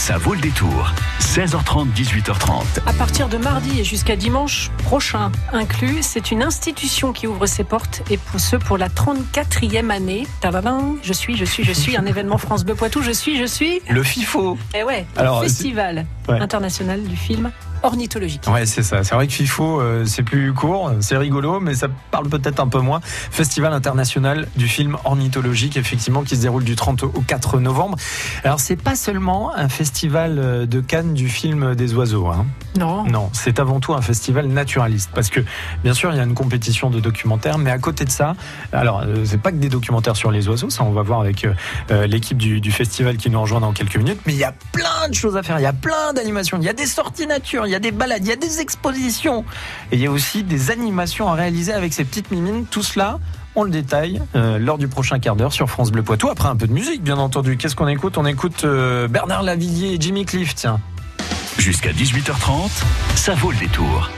[0.00, 0.94] Ça vaut le détour.
[1.20, 2.62] 16h30, 18h30.
[2.86, 7.64] À partir de mardi et jusqu'à dimanche prochain inclus, c'est une institution qui ouvre ses
[7.64, 10.26] portes et pour ce pour la 34e année.
[10.40, 13.02] Tadadam, je suis, je suis, je suis un événement France Bleu Poitou.
[13.02, 13.82] Je suis, je suis.
[13.90, 14.56] Le FIFO.
[14.74, 15.04] Eh ouais.
[15.18, 16.40] Alors, Festival ouais.
[16.40, 17.52] international du film
[17.82, 18.42] ornithologique.
[18.46, 19.04] Ouais, c'est ça.
[19.04, 22.68] C'est vrai que FIFO, euh, c'est plus court, c'est rigolo, mais ça parle peut-être un
[22.68, 23.00] peu moins.
[23.02, 27.96] Festival international du film ornithologique, effectivement, qui se déroule du 30 au 4 novembre.
[28.44, 32.28] Alors, c'est pas seulement un festival euh, de Cannes du film des oiseaux.
[32.28, 32.46] Hein.
[32.76, 33.04] Non.
[33.04, 35.10] Non, c'est avant tout un festival naturaliste.
[35.14, 35.40] Parce que,
[35.82, 38.34] bien sûr, il y a une compétition de documentaires, mais à côté de ça,
[38.72, 41.44] alors, euh, c'est pas que des documentaires sur les oiseaux, ça, on va voir avec
[41.44, 44.54] euh, l'équipe du, du, festival qui nous rejoint dans quelques minutes, mais il y a
[44.72, 45.58] plein de choses à faire.
[45.58, 46.58] Il y a plein d'animations.
[46.60, 48.60] Il y a des sorties nature, il y a des balades, il y a des
[48.60, 49.44] expositions.
[49.92, 52.66] Et il y a aussi des animations à réaliser avec ces petites mimines.
[52.66, 53.20] Tout cela,
[53.54, 56.28] on le détaille euh, lors du prochain quart d'heure sur France Bleu Poitou.
[56.28, 57.56] Après un peu de musique, bien entendu.
[57.56, 58.18] Qu'est-ce qu'on écoute?
[58.18, 60.80] On écoute euh, Bernard Lavillier et Jimmy Cliff, tiens.
[61.58, 62.82] Jusqu'à 18h30,
[63.14, 64.10] ça vaut le détour.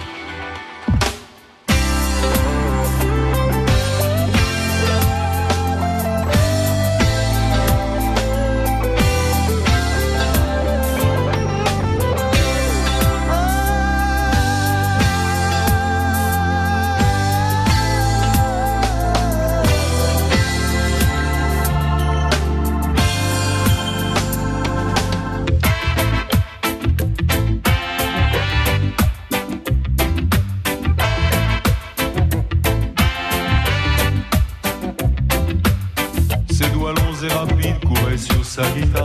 [38.53, 39.02] Sagita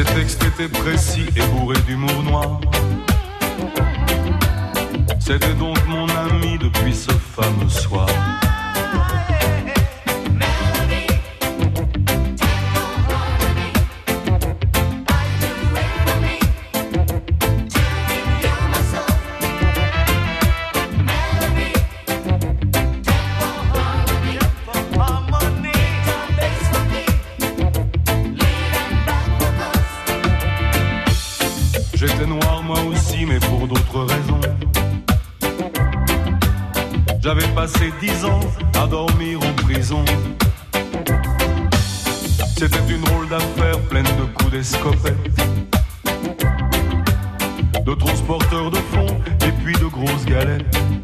[0.00, 2.60] Ces textes étaient précis et bourrés d'humour noir.
[5.18, 8.08] C'était donc mon ami depuis ce fameux soir.
[33.30, 34.40] Mais pour d'autres raisons.
[37.22, 38.40] J'avais passé dix ans
[38.74, 40.04] à dormir en prison.
[42.56, 45.16] C'était une drôle d'affaire pleine de coups d'escopette,
[47.86, 49.16] de transporteurs de fonds
[49.46, 50.99] et puis de grosses galettes.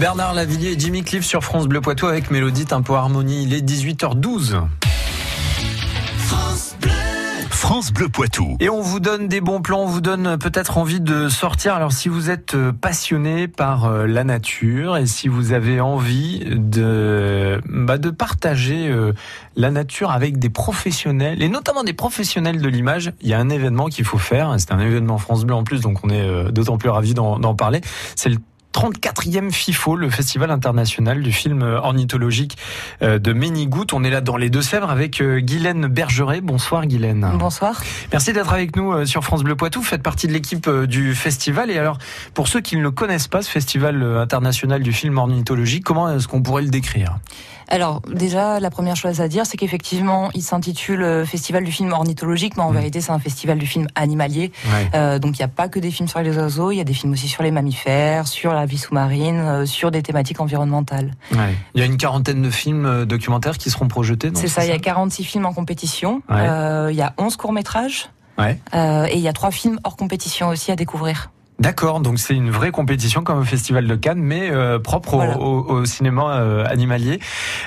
[0.00, 3.42] Bernard Lavillier et Jimmy Cliff sur France Bleu Poitou avec Mélodie Tempo Harmonie.
[3.42, 4.58] Il est 18h12.
[7.50, 8.56] France Bleu Poitou.
[8.60, 11.74] Et on vous donne des bons plans, on vous donne peut-être envie de sortir.
[11.74, 16.46] Alors si vous êtes euh, passionné par euh, la nature et si vous avez envie
[16.46, 19.12] de, bah, de partager euh,
[19.54, 23.50] la nature avec des professionnels et notamment des professionnels de l'image, il y a un
[23.50, 24.54] événement qu'il faut faire.
[24.56, 27.82] C'est un événement France Bleu en plus, donc on est d'autant plus ravis d'en parler.
[28.16, 28.38] C'est le
[28.74, 32.56] 34e FIFO, le Festival international du film ornithologique
[33.02, 33.86] euh, de Ménigout.
[33.92, 36.40] On est là dans les Deux-Sèvres avec euh, Guylaine Bergeret.
[36.40, 37.28] Bonsoir Guylaine.
[37.34, 37.82] Bonsoir.
[38.12, 39.80] Merci d'être avec nous euh, sur France Bleu Poitou.
[39.80, 41.70] Vous faites partie de l'équipe du festival.
[41.70, 41.98] Et alors,
[42.34, 46.28] pour ceux qui ne le connaissent pas, ce Festival international du film ornithologique, comment est-ce
[46.28, 47.18] qu'on pourrait le décrire?
[47.68, 52.56] Alors déjà, la première chose à dire, c'est qu'effectivement, il s'intitule Festival du film ornithologique,
[52.56, 52.74] mais en mmh.
[52.74, 54.50] vérité, c'est un festival du film animalier.
[54.94, 56.84] Euh, donc il n'y a pas que des films sur les oiseaux, il y a
[56.84, 61.12] des films aussi sur les mammifères, sur la vie sous-marine, euh, sur des thématiques environnementales.
[61.32, 61.54] Ouais.
[61.74, 64.30] Il y a une quarantaine de films documentaires qui seront projetés.
[64.34, 69.14] C'est ça, il y a 46 films en compétition, il y a 11 courts-métrages, et
[69.14, 71.30] il y a trois films hors compétition aussi à découvrir.
[71.60, 75.84] D'accord, donc c'est une vraie compétition comme un festival de Cannes, mais euh, propre au,
[75.84, 77.20] cinéma euh, animalier.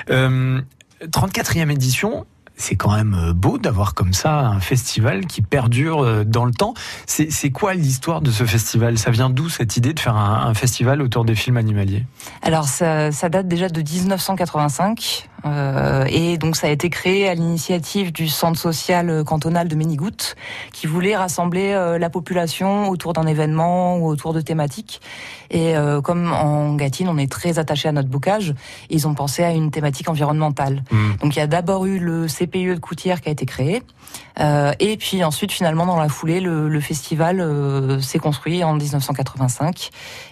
[0.08, 6.44] 34e euh, édition, c'est quand même beau d'avoir comme ça un festival qui perdure dans
[6.44, 6.74] le temps.
[7.06, 8.98] C'est quoi l'histoire de ce festival?
[8.98, 12.06] Ça vient d'où cette idée de faire un, festival autour des films animaliers?
[12.42, 15.28] Alors ça, ça, date déjà de 1985.
[15.46, 20.34] Euh, et donc ça a été créé à l'initiative du centre social cantonal de Ménigout,
[20.72, 25.00] qui voulait rassembler euh, la population autour d'un événement ou autour de thématiques.
[25.50, 28.54] Et euh, comme en Gâtine, on est très attaché à notre bocage,
[28.90, 30.82] ils ont pensé à une thématique environnementale.
[30.90, 30.96] Mmh.
[31.22, 33.82] Donc il y a d'abord eu le CPE de Coutière qui a été créé,
[34.80, 39.90] et puis ensuite finalement dans la foulée, le, le festival s'est construit en 1985.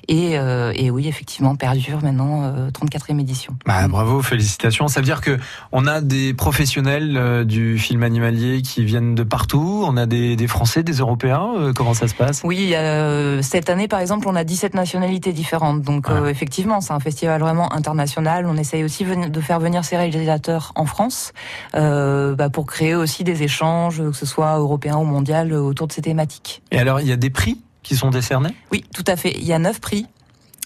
[0.08, 3.54] Et, et oui, effectivement, perdure maintenant 34e édition.
[3.64, 4.88] Bah, bravo, félicitations.
[4.88, 5.38] Ça veut dire que
[5.72, 9.84] on a des professionnels euh, du film animalier qui viennent de partout.
[9.86, 11.48] On a des, Français, des Européens.
[11.56, 12.42] Euh, comment ça se passe?
[12.44, 15.82] Oui, euh, cette année, par exemple, on a 17 nationalités différentes.
[15.82, 18.46] Donc, effectivement, c'est un festival vraiment international.
[18.46, 21.32] On essaye aussi de faire venir ces réalisateurs en France
[21.72, 26.02] bah, pour créer aussi des échanges, que ce soit européen ou mondial, autour de ces
[26.02, 26.62] thématiques.
[26.70, 28.54] Et alors, il y a des prix qui sont décernés?
[28.70, 29.34] Oui, tout à fait.
[29.36, 30.06] Il y a neuf prix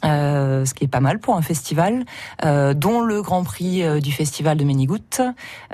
[0.06, 2.04] euh, ce qui est pas mal pour un festival,
[2.44, 5.20] euh, dont le Grand Prix euh, du Festival de Ménigout,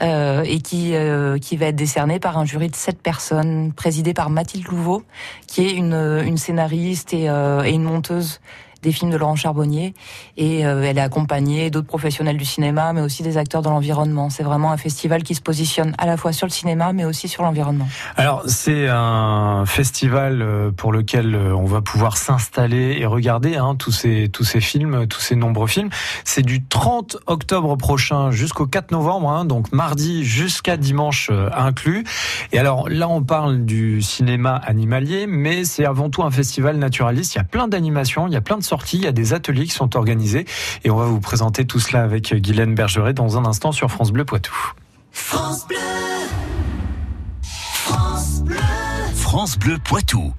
[0.00, 0.94] et qui
[1.40, 5.02] qui va être décerné par un jury de sept personnes, présidé par Mathilde Louveau,
[5.46, 8.40] qui est une, une scénariste et, et une monteuse
[8.82, 9.94] des films de Laurent Charbonnier.
[10.36, 14.30] Et euh, elle est accompagnée d'autres professionnels du cinéma, mais aussi des acteurs de l'environnement.
[14.30, 17.28] C'est vraiment un festival qui se positionne à la fois sur le cinéma, mais aussi
[17.28, 17.88] sur l'environnement.
[18.16, 23.76] Alors, c'est un festival euh, pour lequel euh, on va pouvoir s'installer et regarder hein,
[23.76, 25.90] tous, ces, tous ces films, tous ces nombreux films.
[26.24, 32.04] C'est du 30 octobre prochain jusqu'au 4 novembre, hein, donc mardi jusqu'à dimanche inclus.
[32.52, 37.34] Et alors là, on parle du cinéma animalier, mais c'est avant tout un festival naturaliste.
[37.34, 38.62] Il y a plein d'animations, il y a plein de
[38.92, 40.46] il y a des ateliers qui sont organisés
[40.84, 44.12] et on va vous présenter tout cela avec Guylaine Bergeret dans un instant sur France
[44.12, 44.54] Bleu Poitou.
[45.10, 45.78] France Bleu.
[47.42, 48.56] France Bleu.
[49.14, 50.32] France Bleu Poitou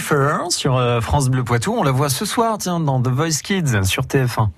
[0.00, 1.74] Jennifer sur euh, France Bleu Poitou.
[1.76, 4.48] On la voit ce soir, tiens, dans The Voice Kids sur TF1.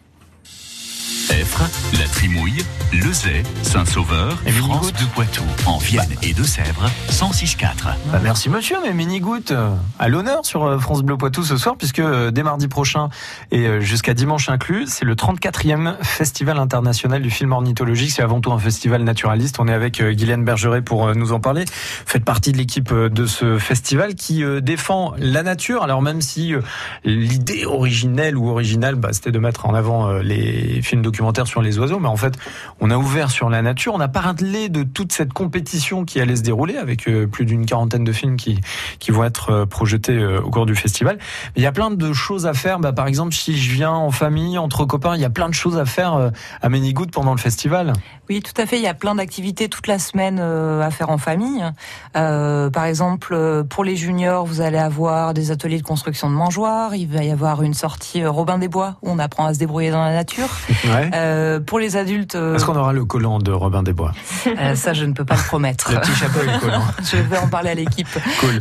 [1.59, 7.67] La Trimouille, Lezay, Saint-Sauveur, France de Poitou, en Vienne et de Sèvres, 106.4.
[8.11, 11.77] Bah, merci monsieur, mais Minigoutte euh, à l'honneur sur euh, France Bleu Poitou ce soir,
[11.77, 13.11] puisque euh, dès mardi prochain
[13.51, 18.13] et jusqu'à dimanche inclus, c'est le 34e Festival international du film ornithologique.
[18.13, 19.57] C'est avant tout un festival naturaliste.
[19.59, 21.65] On est avec Guylaine Bergeret pour nous en parler.
[21.67, 25.83] Faites partie de l'équipe de ce festival qui défend la nature.
[25.83, 26.55] Alors même si
[27.05, 31.79] l'idée originelle ou originale, bah, c'était de mettre en avant les films documentaires sur les
[31.79, 32.35] oiseaux, mais en fait,
[32.81, 33.95] on a ouvert sur la nature.
[33.95, 37.67] On a parlé de toute cette compétition qui allait se dérouler avec euh, plus d'une
[37.67, 38.61] quarantaine de films qui,
[38.99, 41.19] qui vont être euh, projetés euh, au cours du festival.
[41.55, 42.79] Mais il y a plein de choses à faire.
[42.79, 45.55] Bah, par exemple, si je viens en famille, entre copains, il y a plein de
[45.55, 46.31] choses à faire
[46.61, 47.93] à Ménigout pendant le festival.
[48.29, 48.77] Oui, tout à fait.
[48.77, 51.63] Il y a plein d'activités toute la semaine à faire en famille.
[52.17, 56.95] Euh, par exemple, pour les juniors, vous allez avoir des ateliers de construction de mangeoires.
[56.95, 59.91] Il va y avoir une sortie Robin des Bois où on apprend à se débrouiller
[59.91, 60.49] dans la nature.
[60.85, 61.11] Ouais.
[61.15, 61.32] Euh,
[61.67, 64.13] pour les adultes, euh, Est-ce qu'on aura le collant de Robin des Bois
[64.47, 65.93] euh, ça je ne peux pas le promettre.
[65.93, 66.83] Le petit chapeau et le collant.
[67.03, 68.09] Je vais en parler à l'équipe.
[68.41, 68.59] Cool.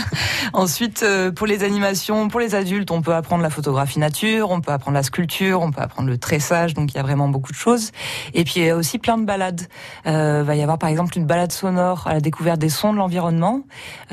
[0.52, 4.60] Ensuite, euh, pour les animations, pour les adultes, on peut apprendre la photographie nature, on
[4.60, 7.52] peut apprendre la sculpture, on peut apprendre le tressage, donc il y a vraiment beaucoup
[7.52, 7.90] de choses.
[8.32, 9.62] Et puis il y a aussi plein de balades.
[10.06, 12.98] Euh, va y avoir par exemple une balade sonore à la découverte des sons de
[12.98, 13.62] l'environnement.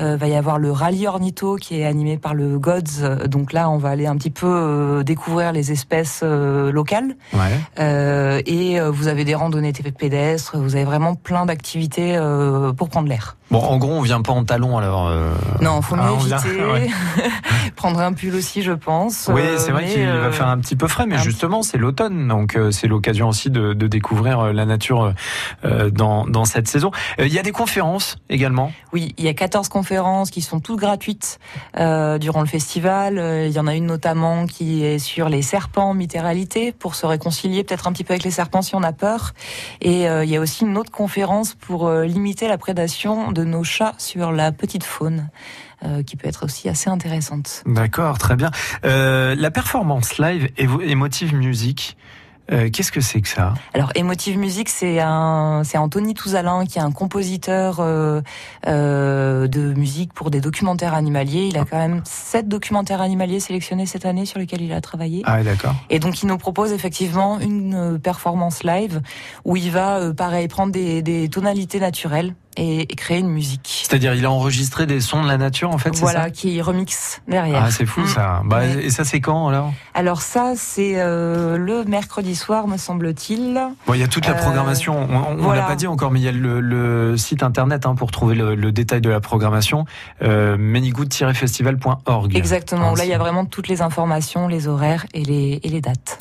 [0.00, 3.02] Euh, va y avoir le rallye ornitho qui est animé par le GODS.
[3.02, 7.16] Euh, Donc là, on va aller un petit peu euh, découvrir les espèces euh, locales.
[7.32, 7.58] Ouais.
[8.02, 12.88] Euh, et euh, vous avez des randonnées pédestres, vous avez vraiment plein d'activités euh, pour
[12.88, 13.36] prendre l'air.
[13.50, 15.08] Bon, en gros, on vient pas en talon alors.
[15.08, 16.64] euh, Non, faut mieux ah, on vient- éviter.
[16.72, 16.88] ouais.
[17.76, 19.28] Prendre un pull aussi, je pense.
[19.32, 21.78] Oui, c'est vrai qu'il euh, va faire un petit peu frais, mais un justement, c'est
[21.78, 25.12] l'automne, donc c'est l'occasion aussi de, de découvrir la nature
[25.64, 26.90] euh, dans, dans cette saison.
[27.18, 28.72] Il y a des conférences également.
[28.92, 31.38] Oui, il y a 14 conférences qui sont toutes gratuites
[31.76, 33.20] durant le festival.
[33.46, 37.04] Il y en a une notamment qui est sur les serpents en minéralité pour se
[37.06, 39.32] réconcilier peut-être un petit peu avec les serpents si on a peur.
[39.80, 43.44] Et euh, il y a aussi une autre conférence pour euh, limiter la prédation de
[43.44, 45.28] nos chats sur la petite faune.
[45.84, 47.64] euh, qui peut être aussi assez intéressante.
[47.66, 48.52] D'accord, très bien.
[48.84, 51.96] La performance live Emotive Music,
[52.52, 53.54] euh, qu'est-ce que c'est que ça?
[53.74, 58.20] Alors, Emotive Music, c'est un, c'est Anthony Touzalin qui est un compositeur euh,
[58.66, 61.48] euh, de musique pour des documentaires animaliers.
[61.50, 65.22] Il a quand même sept documentaires animaliers sélectionnés cette année sur lesquels il a travaillé.
[65.24, 65.74] Ah, d'accord.
[65.90, 69.00] Et donc, il nous propose effectivement une euh, performance live
[69.44, 73.84] où il va, euh, pareil, prendre des, des tonalités naturelles et, et créer une musique.
[73.88, 77.22] C'est-à-dire, il a enregistré des sons de la nature, en fait, c'est Voilà, qui remixe
[77.28, 77.62] derrière.
[77.64, 78.06] Ah, c'est fou Mm.
[78.06, 78.42] ça.
[78.44, 78.64] Bah.
[78.66, 83.60] Et ça, c'est quand alors Alors ça, c'est euh, le mercredi soir, me semble-t-il.
[83.86, 84.96] Bon, il y a toute la Euh, programmation.
[85.10, 85.62] On- voilà.
[85.62, 88.34] l'a pas dit encore, mais il y a le, le site internet hein, pour trouver
[88.34, 89.84] le, le détail de la programmation.
[90.22, 92.36] Euh, menigout-festival.org.
[92.36, 92.92] Exactement.
[92.94, 95.80] Ah, Là, il y a vraiment toutes les informations, les horaires et les, et les
[95.80, 96.18] dates.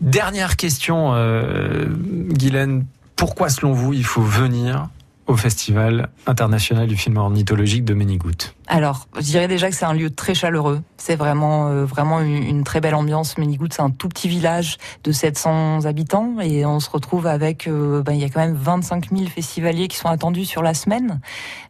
[0.00, 1.86] Dernière question, euh,
[2.30, 2.84] Guylaine.
[3.16, 4.88] Pourquoi, selon vous, il faut venir
[5.26, 9.94] au Festival international du film ornithologique de Menigout Alors, je dirais déjà que c'est un
[9.94, 10.82] lieu très chaleureux.
[10.96, 13.38] C'est vraiment, euh, vraiment une, très belle ambiance.
[13.38, 18.02] Ménigout, c'est un tout petit village de 700 habitants et on se retrouve avec, euh,
[18.02, 21.20] ben, il y a quand même 25 000 festivaliers qui sont attendus sur la semaine.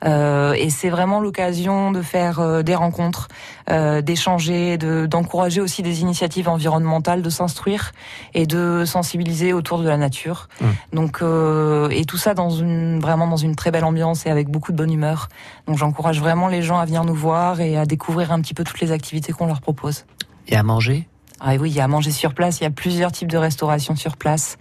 [0.04, 3.28] Euh, et c'est vraiment l'occasion de faire euh, des rencontres,
[3.68, 7.92] d'échanger, de- d'encourager aussi des initiatives environnementales, de s'instruire
[8.34, 10.48] et de sensibiliser autour de la nature.
[10.60, 10.66] Mmh.
[10.92, 14.48] Donc, euh, et tout ça dans une, vraiment dans une très belle ambiance et avec
[14.48, 15.28] beaucoup de bonne humeur.
[15.66, 18.64] Donc, j'encourage vraiment les gens à venir nous voir et à découvrir un petit peu
[18.64, 20.04] toutes les activités qu'on leur propose.
[20.48, 21.08] Et à manger?
[21.44, 23.36] Ah oui, il y a à manger sur place, il y a plusieurs types de
[23.36, 24.58] restauration sur place.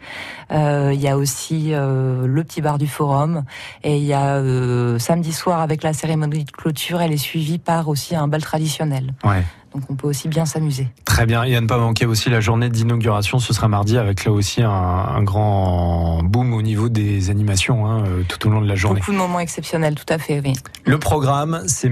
[0.52, 3.44] Euh, il y a aussi euh, le petit bar du forum
[3.84, 7.60] et il y a euh, samedi soir avec la cérémonie de clôture, elle est suivie
[7.60, 9.14] par aussi un bal traditionnel.
[9.24, 9.44] Ouais.
[9.74, 10.90] Donc on peut aussi bien s'amuser.
[11.06, 11.44] Très bien.
[11.44, 13.40] Et à ne pas manquer aussi la journée d'inauguration.
[13.40, 18.04] Ce sera mardi avec là aussi un, un grand boom au niveau des animations hein,
[18.06, 19.00] euh, tout au long de la journée.
[19.00, 20.54] Beaucoup de moments exceptionnels, tout à fait, oui.
[20.84, 21.90] Le programme, c'est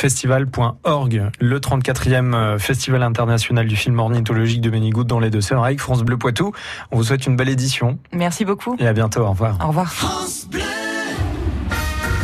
[0.00, 5.80] menigout-festival.org, le 34e euh, Festival international du film ornithologique de Menigout dans les Deux-Sœurs avec
[5.80, 6.52] France Bleu Poitou.
[6.90, 8.76] On vous souhaite une belle édition Merci beaucoup.
[8.78, 9.20] et à bientôt.
[9.20, 9.58] Au revoir.
[9.62, 9.92] Au revoir.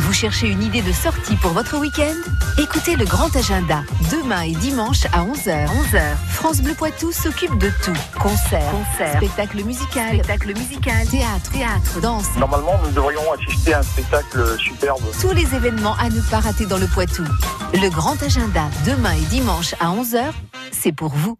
[0.07, 2.15] Vous cherchez une idée de sortie pour votre week-end?
[2.57, 3.81] Écoutez le grand agenda.
[4.09, 5.67] Demain et dimanche à 11h.
[5.67, 6.15] 11h.
[6.29, 7.91] France Bleu Poitou s'occupe de tout.
[8.17, 8.73] Concerts,
[9.17, 12.27] spectacle musical, spectacle musical, théâtre, théâtre, danse.
[12.37, 15.03] Normalement, nous devrions assister à un spectacle superbe.
[15.19, 17.25] Tous les événements à ne pas rater dans le Poitou.
[17.73, 20.31] Le grand agenda, demain et dimanche à 11h,
[20.71, 21.37] c'est pour vous.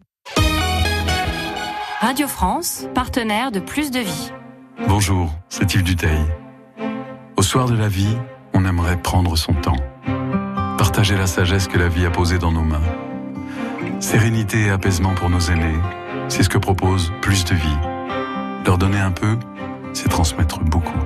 [2.02, 4.34] Radio France, partenaire de Plus de Vie.
[4.90, 6.20] Bonjour, c'est Yves Duteil.
[7.38, 8.18] Au soir de la vie,
[8.58, 9.76] on aimerait prendre son temps.
[10.80, 12.82] partager la sagesse que la vie a posée dans nos mains.
[14.00, 15.78] Sérénité et apaisement pour nos aînés,
[16.28, 17.78] c'est ce que propose Plus de Vie.
[18.66, 19.38] Leur donner un peu,
[19.94, 20.98] c'est transmettre beaucoup,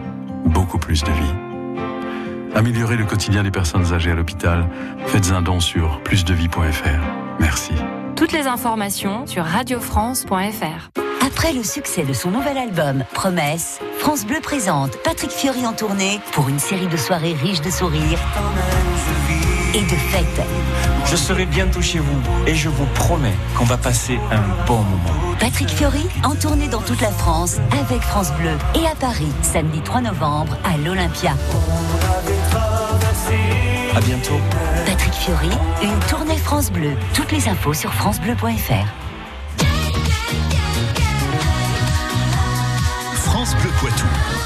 [0.46, 2.56] beaucoup plus de vie.
[2.56, 4.70] Améliorer le quotidien des personnes âgées à l'hôpital,
[5.08, 7.02] faites un don sur plusdevie.fr.
[7.40, 7.74] Merci.
[8.16, 11.02] Toutes les informations sur radiofrance.fr.
[11.26, 16.20] Après le succès de son nouvel album Promesse, France Bleu présente Patrick Fiori en tournée
[16.32, 18.20] pour une série de soirées riches de sourires
[19.76, 20.42] et de fêtes.
[21.06, 25.36] Je serai bientôt chez vous et je vous promets qu'on va passer un bon moment.
[25.40, 29.82] Patrick Fiori en tournée dans toute la France avec France Bleu et à Paris samedi
[29.82, 31.34] 3 novembre à l'Olympia.
[33.96, 34.40] À bientôt.
[34.88, 35.52] Patrick Fiori,
[35.84, 36.94] une tournée France Bleu.
[37.14, 39.01] Toutes les infos sur francebleu.fr.
[43.62, 44.41] Bleu Poitou.